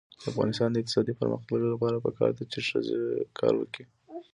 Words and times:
د 0.19 0.23
افغانستان 0.31 0.69
د 0.71 0.75
اقتصادي 0.79 1.13
پرمختګ 1.21 1.59
لپاره 1.73 2.03
پکار 2.05 2.29
ده 2.37 2.43
چې 2.51 2.59
ښځې 2.69 2.99
کار 3.39 3.53
وکړي. 3.57 3.85